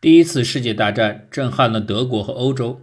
[0.00, 2.80] 第一次世界大战震撼了德国和欧洲。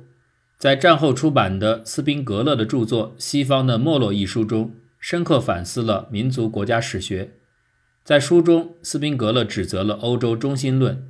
[0.57, 7.31] 在战后出版的斯宾格勒的著作《西方的没落》一书中，深刻反思了民族国家史学。
[8.03, 11.07] 在书中，斯宾格勒指责了欧洲中心论，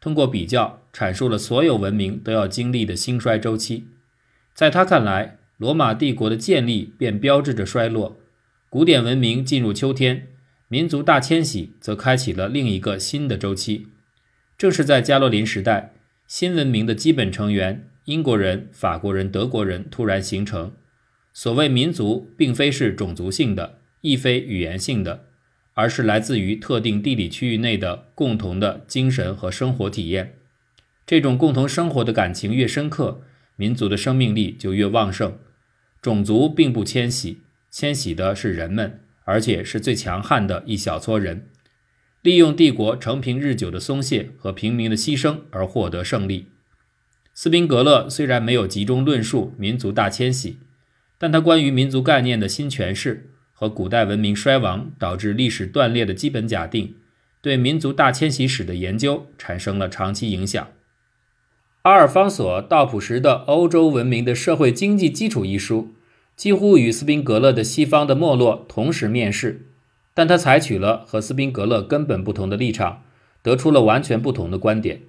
[0.00, 3.86] 通过比较阐述了所有文明都要经历的兴衰周期。
[4.52, 8.18] 在他看来，罗马帝国的建立便标志着衰落，
[8.68, 10.26] 古典文明进入秋天，
[10.66, 13.86] 民族大迁徙则开启了另一个新的周期。
[14.56, 15.92] 正是在加洛林时代，
[16.26, 17.88] 新文明的基本成员。
[18.04, 20.72] 英国人、法国人、德国人突然形成。
[21.32, 25.24] 所谓民族，并非是种族性的，亦非语言性的，
[25.72, 30.34] 而是来自于特定地理区域内的共同的精神和生活体验。
[31.06, 33.22] 这种共同生活的感情越深刻，
[33.56, 35.38] 民族的生命力就越旺盛。
[36.02, 37.38] 种族并不迁徙，
[37.70, 41.48] 迁徙的是人们，而且是最强悍的一小撮人，
[42.24, 46.46] 利用帝国承平日久的松懈和平民的牺牲而获得胜利。
[47.34, 50.56] 斯宾格勒虽然没有集中论述民族大迁徙，
[51.18, 56.94] 但他关于民族概念的新诠释和古代文明衰亡导致历史断裂的基本假定，
[57.42, 60.66] 对民族大迁徙史的研究产生了长期影响。
[61.82, 65.94] 阿尔方索·道普什的《欧洲文明的社会经济基础》一书，
[66.34, 69.66] 几乎与斯宾格勒的《西方的没落》同时面世，
[70.14, 73.02] 但他采取了和斯宾格勒根本不同的立场，
[73.42, 75.00] 得出了完全不同的观点。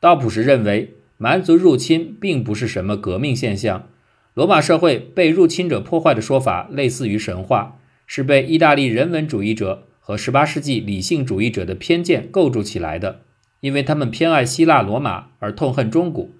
[0.00, 0.94] 道普什认为。
[1.20, 3.88] 蛮族入侵并不是什么革命现象，
[4.34, 13.22] 罗马社会被入侵者破坏的说法类似于神话，是被意大利人文主义者和18世纪理性主义者的偏见构筑起来的，
[13.58, 16.30] 因为他们偏爱希腊罗马而痛恨中古。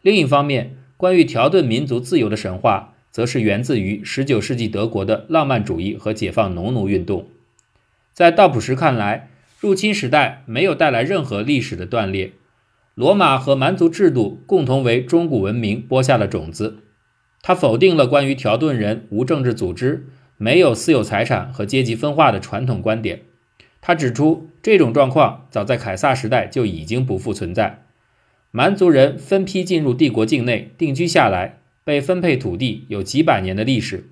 [0.00, 7.28] 另一方面，关于条顿民族自由的神话，则是源自于19世纪德国的浪漫主义和解放农奴运动。
[8.12, 12.32] 在道普什看来，入侵时代没有带来任何历史的断裂。
[12.94, 16.78] 罗马和蛮族制度共同为中古文明播下了种子。
[17.40, 20.06] 他否定了关于条顿人无政治组织、
[20.36, 23.22] 没有私有财产和阶级分化的传统观点。
[23.80, 27.82] 他指出，这种状况早在凯撒时代就已经不复存在。
[28.50, 34.10] 蛮族人分批进入帝国境内定居下来，被分配土地有几百年的历史。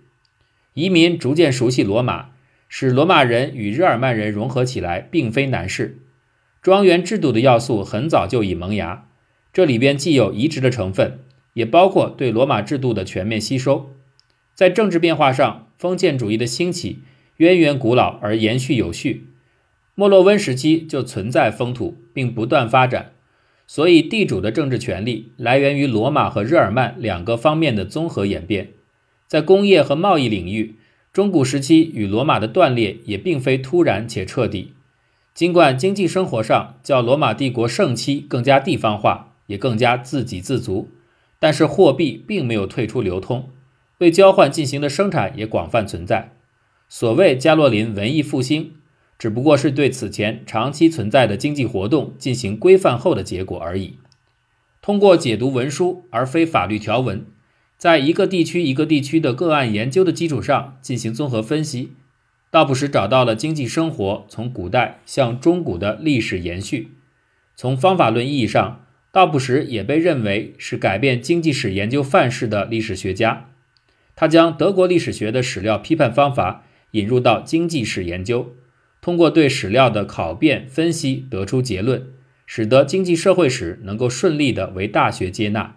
[0.73, 2.31] 移民逐渐熟悉罗马，
[2.73, 5.99] 使罗马人与日耳曼人融合起来，并非难事。
[6.63, 9.09] 庄园制度的要素很早就已萌芽，
[9.53, 11.19] 这里边既有移植的成分，
[11.55, 13.91] 也包括对罗马制度的全面吸收。
[14.55, 17.01] 在政治变化上，封建主义的兴起
[17.39, 19.27] 渊源古老而延续有序，
[19.97, 23.11] 莫洛温时期就存在封土，并不断发展。
[23.67, 28.69] 所以，地主的政治权力来源于罗马和日耳曼两个方面的综合演变。
[29.27, 30.75] 在工业和贸易领域，
[31.13, 34.75] 中古时期与罗马的断裂也并非突然且彻底。
[35.35, 40.91] 尽管经济生活上较罗马帝国盛期更加地方化，也更加自给自足，
[41.39, 43.51] 但是货币并没有退出流通，
[43.99, 46.33] 为交换进行的生产也广泛存在。
[46.89, 48.75] 所谓加洛林文艺复兴，
[49.19, 53.99] 只不过是对此前长期存在的经济活动进行规范后的结果而已。
[54.83, 57.25] 通过解读文书而非法律条文，
[57.81, 61.93] 在一个地区一个地区的个案研究的基础上进行综合分析。
[62.51, 66.91] 道普什找到了经济生活从古代向中古的历史延续。
[67.57, 73.49] 从方法论意义上，道普什也被认为是改变经济史研究范式的历史学家。
[74.15, 78.55] 他将德国历史学的史料批判方法引入到经济史研究，
[79.01, 82.09] 通过对史料的考辨分析得出结论，
[82.45, 85.77] 使得经济社会史能够顺利地为大学接纳。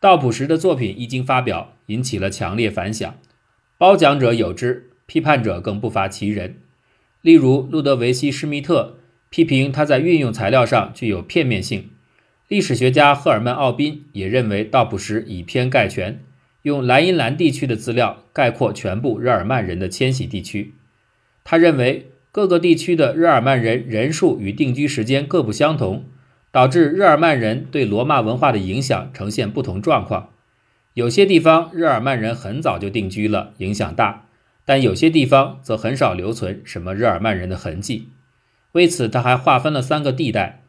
[0.00, 3.14] 道普什的作品一经发表，引起了强烈反响，
[3.78, 4.86] 褒奖者有之。
[5.06, 6.58] 批判者更不乏其人，
[7.20, 11.90] 例如路德维希·施密特批评他在运用材料上具有片面性。
[12.46, 16.20] 历史学家赫尔曼·奥宾也认为道普什以偏概全，
[16.62, 20.74] 用莱茵兰地区的资料概括全部日耳曼人的迁徙地区。
[21.42, 26.04] 他认为各个地区的日耳曼人人数与定居时间各不相同，
[26.52, 30.30] 导致日耳曼人对罗马文化的影响呈现不同状况。
[30.94, 34.26] 有些地方日耳曼人很早就定居了，影响大。
[34.64, 38.08] 但有些地方则很少留存什么日耳曼人的痕迹。
[38.72, 40.62] 为此，他还划分了三个地带：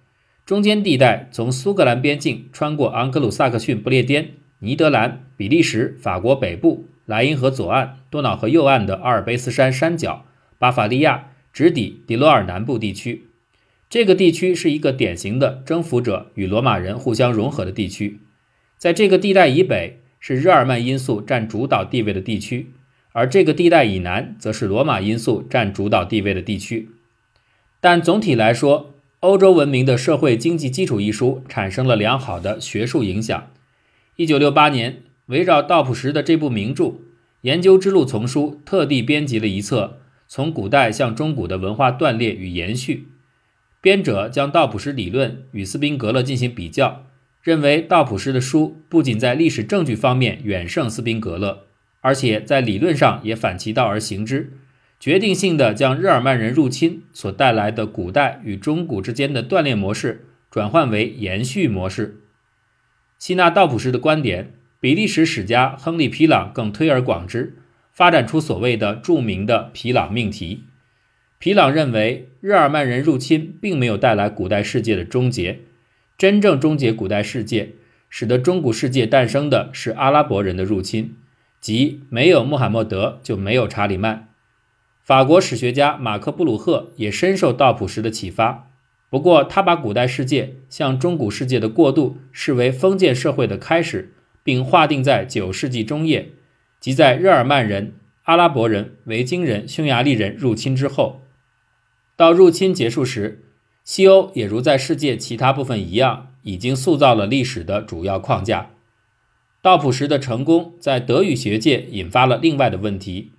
[0.43, 10.25] 中间地带从苏格兰边境穿过昂格鲁萨克逊不列颠、尼德兰、比利时、法国北部、莱茵河左岸、多瑙河右岸的阿尔卑斯山山脚、
[10.57, 13.27] 巴伐利亚直抵迪罗尔南部地区。
[13.91, 18.21] 这个地区是一个典型的征服者与罗马人互相融合的地区。
[18.77, 22.71] 在这个地带以北，是日耳曼因素占主导地位的地区。
[23.11, 26.87] 而这个地带以南，则是罗马因素占主导地位的地区。
[27.81, 33.51] 但总体来说，欧洲文明的社会经济基础》一书产生了良好的学术影响。
[34.15, 36.83] 一九六八年，围绕道普什的这部名著
[37.41, 39.99] 《研究之路》丛书，特地编辑了一册
[40.29, 42.95] 《从古代向中古的文化断裂与延续》。
[43.81, 47.07] 编者将道普什理论与斯宾格勒进行比较，
[47.41, 51.63] 认为道普什的书不仅在历史证据方面远胜斯宾格勒，
[52.01, 54.53] 而且在理论上也反其道而行之。
[54.99, 62.21] 决定性的将日耳曼人入侵所带来的古代与中古之间的断裂模式转换为延续模式。
[63.17, 67.57] 吸纳道普什的观点，比利时史家亨利·皮朗更推而广之，
[67.91, 70.65] 发展出所谓的著名的皮朗命题。
[71.41, 75.61] 皮朗认为，日耳曼人入侵并没有带来古代世界的终结，
[76.15, 77.71] 真正终结古代世界、
[78.11, 81.15] 使得中古世界诞生的是阿拉伯人的入侵，
[81.59, 84.29] 即没有穆罕默德就没有查理曼。
[85.01, 88.69] 法国史学家马克·布鲁赫也深受道普什的启发，
[89.09, 96.33] 不过他把古代世界向中古世界的过渡视为封建社会的开始，并划定在九世纪中叶，
[96.79, 97.93] 即在日耳曼人、
[98.25, 101.19] 阿拉伯人、维京人、匈牙利人入侵之后。
[102.21, 103.45] 到入侵结束时，
[103.83, 108.69] 西欧也如在世界其他部分一样，已经塑造了历史的主要框架。
[109.63, 113.31] 道普什的成功在德语学界引发了另外的问题。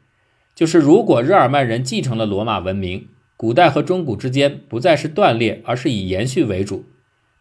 [0.57, 3.07] 就是如果日耳曼人继承了罗马文明，
[3.37, 6.85] 古代和中古之间不再是断裂，而是以延续为主。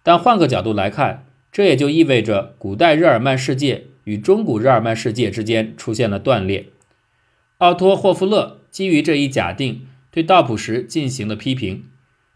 [0.03, 6.67] 但换个角度来看，这也就意味着古代日耳曼世界与中古日耳曼世界之间出现了断裂。
[7.57, 11.85] 奥托·霍夫勒基于这一假定，对道普什进行了批评。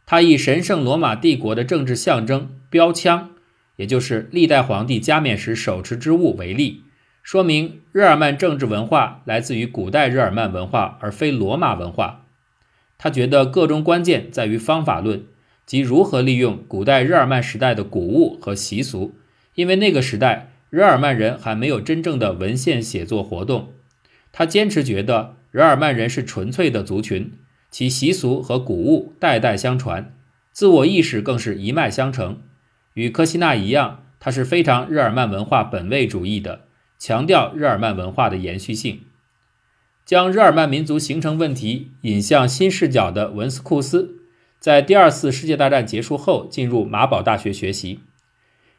[0.06, 3.31] 他以神圣罗马帝国的政治象征标枪，
[3.75, 6.83] 也就是历代皇帝加冕时手持之物为例。
[7.22, 12.25] 说明日耳曼政治文化来自于古代日耳曼文化，而非罗马文化。
[12.98, 15.24] 他觉得个中关键在于方法论，
[15.66, 19.16] 即如何利用古代日耳曼时代的古物和习俗。
[19.56, 23.74] 因为那个时代日耳曼人还没有真正的文献写作活动。
[24.31, 27.31] 他坚持觉得日耳曼人是纯粹的族群，
[27.75, 30.16] 其习俗和古物代代相传，
[30.54, 32.42] 自我意识更是一脉相承。
[32.94, 36.62] 与科西纳一样，他是非常日耳曼文化本位主义的。
[36.98, 39.01] 强调日耳曼文化的延续性，
[40.06, 44.22] 将日耳曼民族形成问题引向新视角的文斯库斯，
[44.57, 48.00] 在第二次世界大战结束后进入马堡大学学习。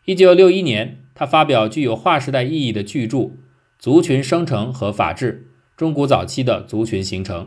[0.06, 3.18] 一九六一年，他发表具有划时代意义的巨著
[3.78, 7.44] 《族群生成和法治：中古早期的族群形成》。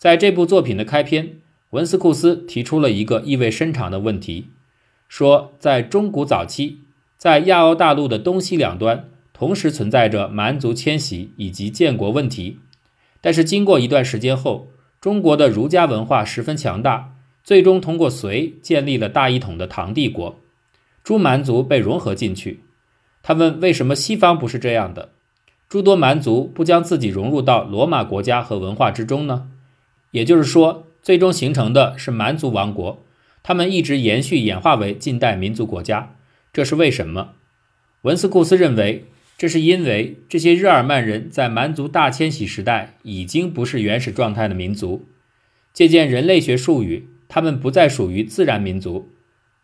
[0.00, 1.36] 在这部作品的开篇，
[1.72, 4.46] 文斯库斯提出了一个意味深长的问题，
[5.08, 6.78] 说在中古早期，
[7.18, 9.10] 在亚欧大陆的东西两端。
[9.34, 12.60] 同时存在着蛮族迁徙以及建国问题，
[13.20, 14.68] 但是经过一段时间后，
[15.02, 20.40] 中国的儒家文化十分强大，最终通过隋建立了大一统的唐帝国，
[21.04, 22.60] 诸蛮族被融合进去。
[23.22, 25.10] 他问：为什么西方不是这样的？
[25.68, 29.50] 诸多蛮族不将自己融入到罗马国家和文化之中呢？
[30.10, 33.04] 也就是说，最终形成的是蛮族王国，
[33.42, 36.16] 他们一直延续演化为近代民族国家，
[36.52, 37.32] 这是为什么？
[38.02, 39.06] 文斯库斯认为。
[39.38, 45.08] 这是因为这些日耳曼人在蛮族大迁徙时代已经不是原始状态的民族。
[45.72, 49.08] 借鉴人类学术语，他们不再属于自然民族。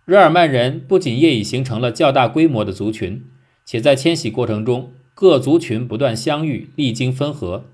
[0.07, 3.23] 日耳曼人不仅业已形成了较大规模的族群，
[3.67, 7.67] 且在迁徙过程中各族群不断相遇，历经分合。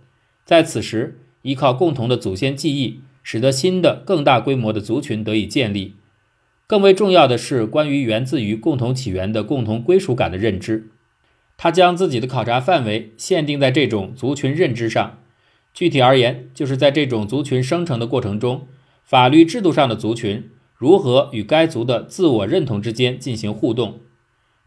[0.45, 5.95] 在此时，依靠共同的祖先记忆，使得新的更大规模的族群得以建立。
[6.67, 10.89] 更为重要的是，关于源自于共同起源的共同归属感的认知。
[11.59, 15.19] 他将自己的考察范围限定在这种族群认知上，
[15.75, 18.67] 具体而言，就是在这种族群生成的过程中，
[19.05, 24.01] 法律制度上的族群如何与该族的自我认同之间进行互动。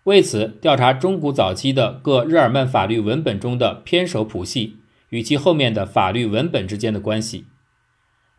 [0.04, 4.76] 为此，调查中古早期的各日耳曼法律文本中的偏首谱系
[5.16, 7.46] 与其后面的法律文本之间的关系。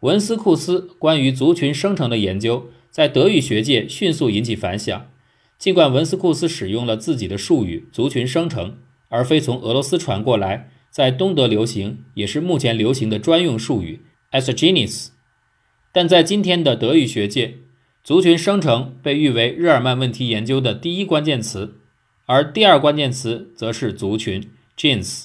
[0.01, 5.09] 文斯库斯关于族群生成的研究在德语学界迅速引起反响。
[5.57, 8.77] 尽管文斯库斯使用了自己的术语“族群生成”，
[9.09, 14.03] 而非从俄罗斯传过来，在东德流行，也是目前流行的专用术语
[14.33, 15.09] “ethnogenes”，
[15.93, 17.55] 但在今天的德语学界
[18.05, 21.81] ，“族群生成”被誉为日耳曼问题研究的第一关键词，
[22.27, 25.25] 而第二关键词则是“族群 ”（genes）。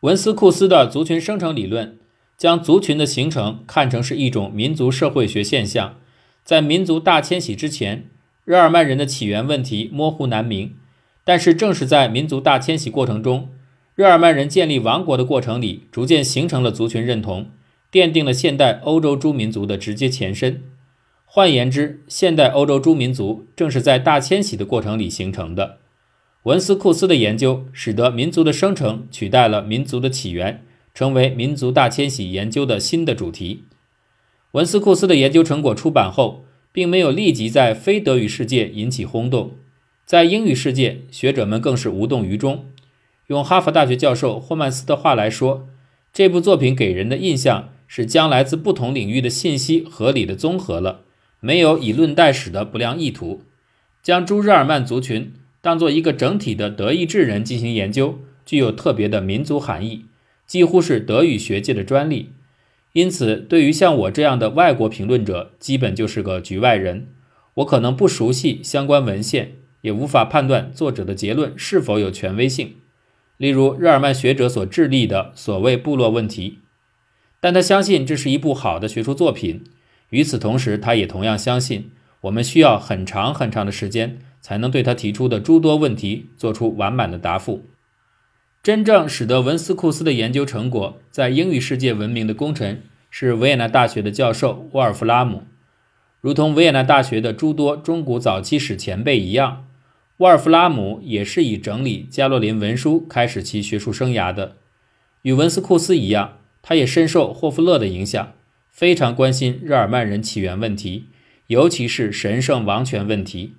[0.00, 1.98] 文斯库斯的族群生成理论
[2.36, 5.96] 将族群的形成看成是一种民族社会学现象，
[6.44, 8.08] 在民族大迁徙之前。
[8.44, 10.76] 日耳曼人的起源问题模糊难明，
[11.24, 13.50] 但是正是在民族大迁徙过程中，
[13.94, 17.50] 日耳曼人建立王国的过程里，逐渐形成了族群认同，
[17.92, 20.62] 奠定了现代欧洲诸民族的直接前身。
[21.26, 25.78] 换言之，现代欧洲诸民族正是在大迁徙的过程里形成的。
[26.48, 30.64] 文斯库斯的研究使得民族的生成取代了民族的起源，
[30.94, 33.64] 成为民族大迁徙研究的新的主题。
[34.52, 39.56] 文斯库斯的研究成果出版后，并没有立即在非德语世界引起轰动，
[40.06, 42.64] 在英语世界，学者们更是无动于衷。
[43.26, 45.68] 用哈佛大学教授霍曼斯的话来说，
[46.14, 51.02] 这部作品给人的印象是将来自不同领域的信息合理的综合了，
[51.40, 53.42] 没有以论代史的不良意图，
[54.02, 55.34] 将朱日耳曼族群。
[55.60, 60.06] 当做一个整体的德意志人进行研究，具有特别的民族含义，
[60.46, 62.32] 几乎是德语学界的专利。
[62.92, 67.08] 因此，对于像我这样的外国评论者，基本就是个局外人。
[67.54, 72.76] 我可能不熟悉相关文献，也无法判断作者的结论是否有权威性。
[73.36, 76.58] 例如，日耳曼学者所致力的所谓部落问题，
[77.40, 79.64] 但他相信这是一部好的学术作品。
[80.10, 81.90] 与此同时，他也同样相信
[82.22, 84.18] 我们需要很长很长的时间。
[84.40, 87.64] 才能对他提出的诸多问题做出完满的答复。
[88.62, 95.44] 真正使得文斯库斯的研究成果在英语世界闻名的功臣是维也纳大学的教授沃尔夫拉姆。
[96.20, 99.66] 如同维也纳大学的诸多中古早期史前辈一样，
[100.18, 104.56] 沃尔夫拉姆也是以整理加洛林文书开始其学术生涯的。
[105.22, 108.32] 与文斯库斯一样，他也深受霍夫勒的影响，
[108.68, 111.06] 非常关心日耳曼人起源问题，
[111.46, 113.54] 尤其是神圣王权问题。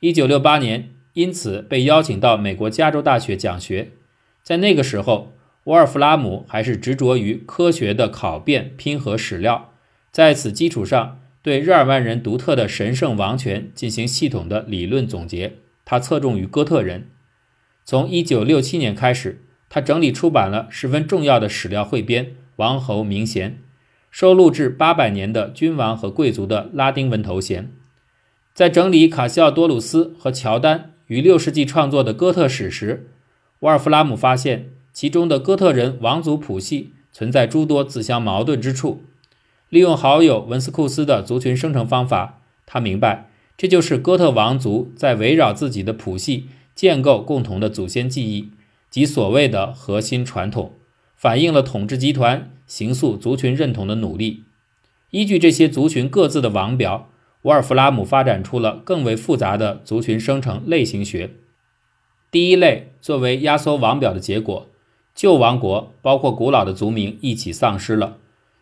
[0.00, 3.92] 一九六八年，因此被邀请到美国加州大学讲学。
[4.42, 5.32] 在那个时候，
[5.64, 9.72] 沃尔夫拉姆还是执着于科学的考辨、拼合史料，
[10.12, 15.54] 在此基础上，对日耳曼人独特的神圣王权进行系统的理论总结。
[15.86, 17.08] 他侧重于哥特人。
[17.84, 22.26] 从一九六七年开始，他整理出版了十分重要的史料汇编
[22.56, 23.50] 《王侯名衔》，
[24.10, 27.72] 收录至八百年的君王和贵族的拉丁文头衔。
[28.56, 33.10] 在整理卡西奥多鲁斯和乔丹于六世纪创作的哥特史时，
[33.58, 39.02] 沃尔夫拉姆发现其中的哥特人王族谱系存在诸多自相矛盾之处。
[39.68, 48.52] 利用好友文斯库斯的族群生成方法，他明白这就是哥特王族在围绕自己的谱系建构共同的祖先记忆
[48.88, 50.72] 及所谓的核心传统，
[51.14, 54.44] 反映了统治集团形塑族群认同的努力。
[55.10, 57.10] 依据这些族群各自的王表。
[57.46, 61.30] 沃尔夫拉姆发展出了更为复杂的族群生成类型学。
[62.32, 64.66] 第一类作为压缩王表的结果，
[65.14, 68.16] 旧王国包括古老的族名一起丧失了。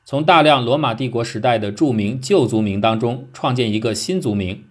[0.05, 4.65] 从大量罗马帝国时代的著名旧族名当中创建一个新族名，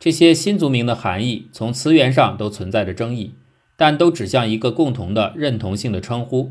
[0.00, 3.34] 这些新族名的含义从词源上都存在着争议，
[3.76, 6.50] 但都指向一个共同的认同性的称呼。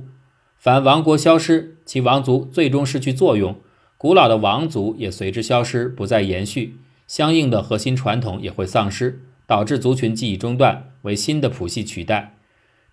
[0.56, 3.58] 凡王国消失，其王族最终失去作用，
[3.98, 6.78] 古老的王族也随之消失，不再延续。
[7.12, 12.38] 相应的核心传统也会丧失，导致族群记忆中断，为新的谱系取代。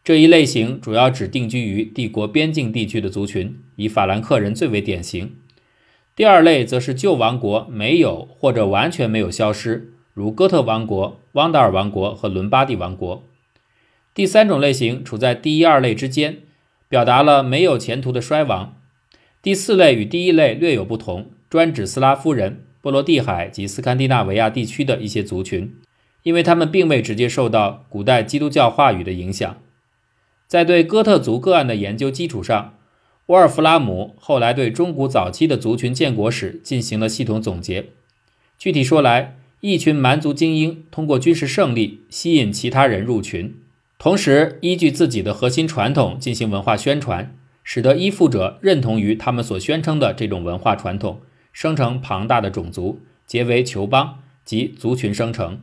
[0.03, 5.37] 这一类型主要指定居于帝国边境地区的族群，以法兰克人最为典型。
[6.17, 13.23] 第二类则是旧王国没有或者完全没有消失，如哥特王国、汪达尔王国和伦巴第王国。
[14.13, 16.39] 第三种类型处在第一二类之间，
[16.89, 18.75] 表达了没有前途的衰亡。
[19.41, 22.65] 第四类与第一类略有不同，专指斯拉夫人。
[22.81, 25.75] 波罗的海及斯堪的纳维亚地区的一些族群，
[26.23, 29.57] 因为他们并未直接受到古代基督教话语的影响。
[30.47, 32.75] 在对哥特族个案的研究基础上，
[33.27, 37.87] 沃尔夫拉姆后来对中古早期的族群建国史进行了系统总结。
[38.57, 43.55] 具体说来，一群蛮族精英通过军事胜利吸引其他人入群，
[43.99, 51.21] 同时依据自己的核心传统进行文化宣传，使得依附者认同于他们所宣称的这种文化传统。
[51.59, 55.61] 生成庞大的种族，结为酋邦及族群生成。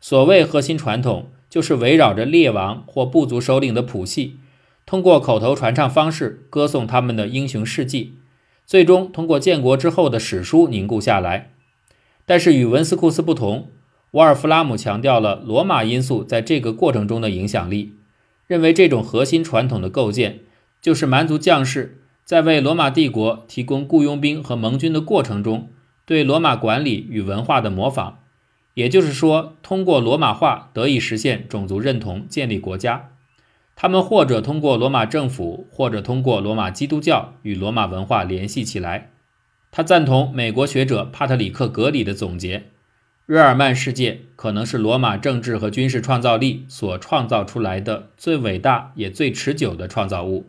[0.00, 4.38] 所谓核心传统，就是围绕着列王或部族首领的谱系，
[4.84, 8.14] 通过口头传唱方式歌颂他们的英雄事迹，
[8.66, 11.52] 最终通过建国之后的史书凝固下来。
[12.26, 13.70] 但是与文斯库斯不同，
[14.10, 17.94] 瓦尔夫拉姆强调了罗马因素在这个过程中的影响力，
[18.48, 20.40] 认为这种核心传统的构建
[20.82, 21.98] 就是蛮族将士。
[22.30, 25.68] 在为罗马帝国提供雇佣兵和盟军的过程中，
[26.06, 28.18] 对罗马管理与文化的模仿，
[28.74, 33.08] 也就是说，通过罗马化得以实现种族认同，建立国家。
[33.74, 39.10] 他们或者通过罗马政府，或者通过罗马基督教与罗马文化联系起来。
[39.72, 42.66] 他赞同美国学者帕特里克·格里的总结：
[43.26, 50.46] 日耳曼世界可能是罗马政治和军事创造力所创造出来的最伟大也最持久的创造物。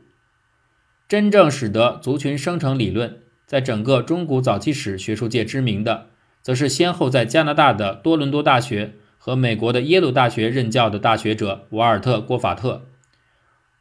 [1.12, 6.08] 真正使得族群生成理论在整个中古早期史学术界知名的，
[6.42, 12.88] 则是先后在加拿大的多伦多大学和美国的耶鲁大学任教的大学者瓦尔特·郭法特。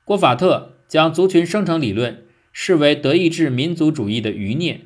[0.05, 4.81] 郭法特将族群生成理论视为德意志民族主义的余孽，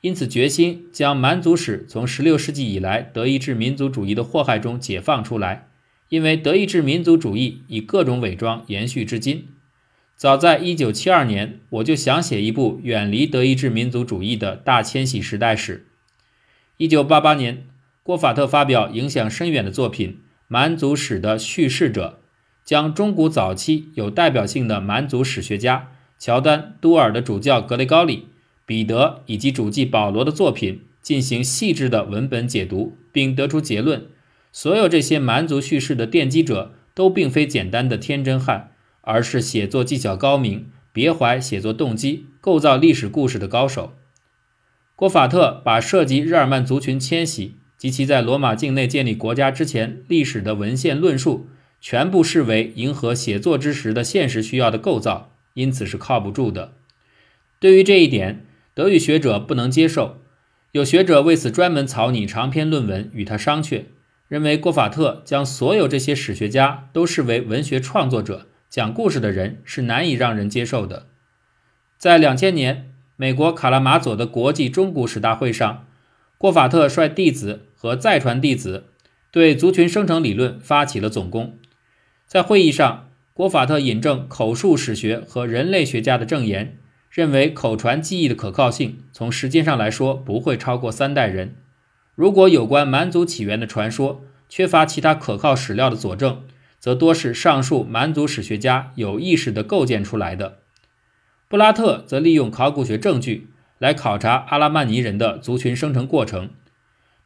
[0.00, 5.66] 因此决心将蛮族史从16世纪以来德意志民族主义的祸害中解放出来。
[6.10, 9.48] 因为德意志民族主义以各种伪装延续至今。
[10.18, 15.86] 早在1972年，我就想写一部远离德意志民族主义的大迁徙时代史。
[16.78, 17.66] 1988年，
[18.02, 20.10] 郭法特发表影响深远的作品
[20.48, 22.18] 《蛮族史的叙事者》，
[22.64, 28.26] 将中古早期有代表性的蛮族史学家乔丹、都尔的主教格雷高里、
[28.66, 34.08] 彼得以及主祭保罗的作品进行细致的文本解读，并得出结论。
[34.50, 38.72] 所有这些蛮族叙事的奠基者都并非简单的天真汉，
[39.08, 43.94] 而是写作技巧高明、别怀写作动机、构造历史故事的高手。
[44.94, 51.48] 郭法特把涉及日耳曼族群迁徙及其在罗马境内建立国家之前历史的文献论述，
[51.80, 56.74] 全部视为迎合写作之时的现实需要的构造，因此是靠不住的。
[57.58, 60.18] 对于这一点，德语学者不能接受，
[60.72, 63.84] 有学者为此专门草拟长篇论文与他商榷。
[64.28, 71.06] 认为郭法特将所有这些史学家都视为文学创作者、讲故事的人是难以让人接受的。
[71.96, 75.86] 在两千年美国卡拉马佐的国际中古史大会上，
[76.36, 78.84] 郭法特率弟子和再传弟子
[79.30, 81.58] 对族群生成理论发起了总攻。
[82.26, 86.76] 在会议上，郭法特引证口述史学和人类学家的证言，
[87.10, 91.56] 认为口传记忆的可靠性从时间上来说不会超过三代人。
[92.14, 96.42] 如果有关蛮族起源的传说缺乏其他可靠史料的佐证，
[96.78, 100.58] 则多是上述蛮族史学家有意识地构建出来的。
[101.48, 106.50] 布拉特则利用考古学证据来考察阿拉曼尼人的族群生成过程。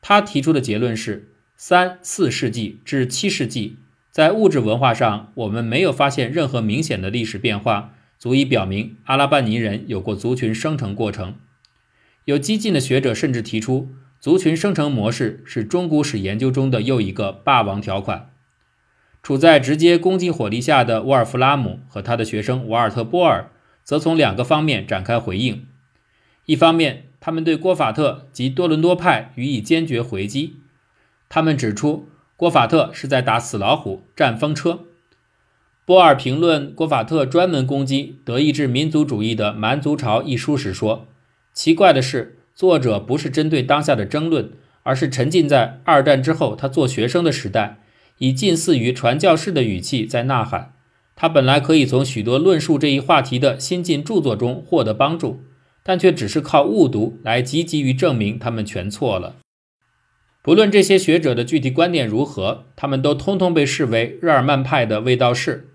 [0.01, 3.77] 他提出的结论是：三四世纪至七世纪，
[4.11, 11.37] 在物质文化上，我们没有发现任何明显的历史变化，足以表明阿拉曼尼人有过族群生成过程。
[12.25, 13.91] 有激进的学者甚至提出。
[14.21, 18.32] 族群生成模式是中古史研究中的又一个霸王条款。
[19.23, 23.51] 处在直接攻击火力下的沃尔夫拉姆和他的学生瓦尔特·波尔，
[23.85, 25.65] 则从两个方面展开回应：
[26.47, 30.57] 一方面，他们对郭法特及多伦多派予以坚决回击；
[31.29, 34.81] 他们指出郭法特是在打死老虎、占风车。
[35.85, 41.07] 波尔评论郭法特专门攻击德意志民族主义的《蛮族潮》一书时说
[41.53, 47.79] ：“奇怪的是。”作者不是针对当下的争论，而是沉浸在二战之后他做学生的时代，
[48.23, 50.75] 以近似于传教士的语气在呐喊。
[51.17, 55.41] 他本来可以从许多论述这一话题的新晋著作中获得帮助，
[55.83, 59.35] 但却只是靠误读来积极于证明他们全错了。
[60.41, 65.71] 不论这些学者的具体观点如何，他们都通通被视为日耳曼派的卫道士。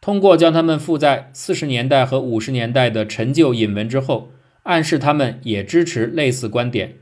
[0.00, 4.32] 通过将他们附在四十年代和五十年代的陈旧引文之后。
[4.64, 6.96] 暗示他们也支持类似观点。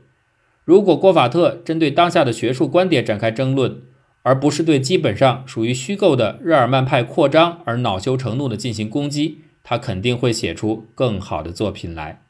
[0.65, 3.81] 如果郭法特针对当下的学术观点展开争论，
[4.25, 12.24] 而不是对基本上属于虚构的日耳曼派扩张而恼羞成怒地进行攻击，他肯定会写出更好的作品来。